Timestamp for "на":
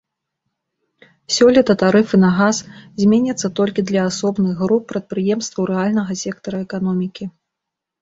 2.23-2.31